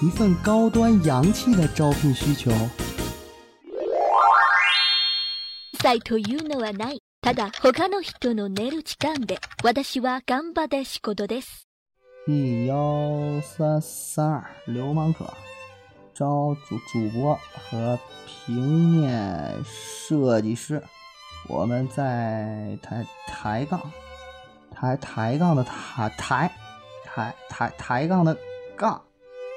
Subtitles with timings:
[0.00, 2.50] 一份高端洋气的招聘需求。
[5.80, 7.02] 才というのはない。
[7.20, 11.68] ただ他の人の寝る時間で、私は頑張って仕事です。
[12.26, 15.24] 一幺三三二流氓课，
[16.14, 17.38] 招主主播
[17.70, 17.98] 和
[18.46, 20.82] 平面设计师。
[21.48, 23.80] 我们在抬抬杠，
[24.72, 26.50] 抬抬杠的抬抬
[27.04, 28.36] 抬抬抬杠的
[28.76, 29.00] 杠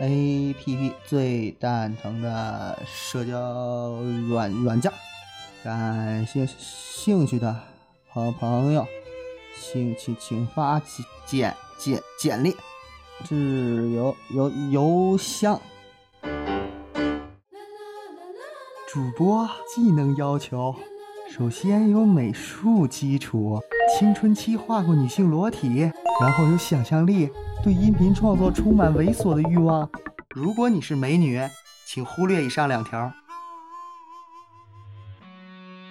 [0.00, 3.92] ，A P P 最蛋疼的社交
[4.28, 4.92] 软软件，
[5.62, 7.54] 感兴兴趣的
[8.12, 8.86] 朋朋友，
[9.60, 10.80] 请请请发
[11.26, 12.56] 简简简历，
[13.24, 15.60] 至邮邮邮箱。
[18.86, 20.74] 主播技能要求。
[21.36, 23.60] 首先有美术基础，
[23.98, 25.80] 青春期画过女性裸体，
[26.22, 27.28] 然后有想象力，
[27.62, 29.88] 对音频创作充满猥琐的欲望。
[30.30, 31.38] 如果你是美女，
[31.86, 33.12] 请忽略以上两条。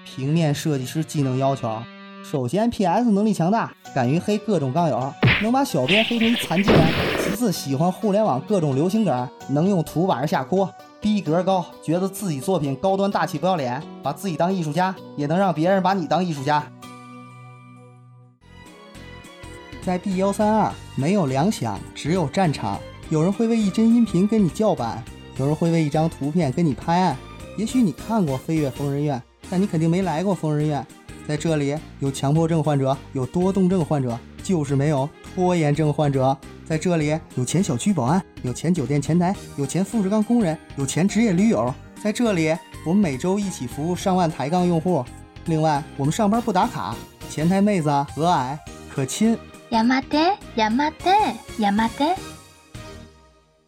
[0.04, 1.84] 平面设计师技能要求：
[2.24, 6.82] 首先 PS 能力强大，敢于黑各种杠友，能把小编黑成残疾人；
[7.20, 10.68] 其次喜欢互联网各种流行梗，能用图把人下锅。
[11.00, 16.64] 逼格高，觉得自己作品高端大气不要脸，把自己当艺术家，也能让别人把你当艺术家。
[19.84, 22.80] 在 B 幺三二没有粮饷，只有战场。
[23.10, 25.02] 有人会为一帧音频跟你叫板，
[25.38, 27.16] 有人会为一张图片跟你拍案。
[27.58, 29.18] 也许你看过《飞跃疯人院》，
[29.50, 30.86] 但你肯定没来过疯人院。
[31.26, 36.37] 在这里有强迫症患者，有多动症患者，就是没有拖延症患者。
[36.65, 41.73] 在这里有前小区保安，有前酒店前台，有前富士康工人，有前职业驴友。
[42.03, 45.05] 在这里，我们每周一起服务上万抬杠用户。
[45.47, 46.95] 另外，我们上班不打卡，
[47.29, 48.59] 前台妹子和蔼
[48.95, 49.39] 可亲。
[49.71, 51.11] やまて、やまて、
[51.59, 52.15] やまて、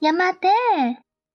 [0.00, 0.48] やまて。